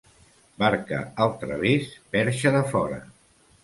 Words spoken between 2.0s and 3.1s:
perxa de fora.